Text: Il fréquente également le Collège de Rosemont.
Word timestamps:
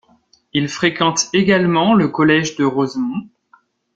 Il 0.53 0.67
fréquente 0.67 1.29
également 1.31 1.93
le 1.93 2.07
Collège 2.07 2.55
de 2.55 2.63
Rosemont. 2.65 3.29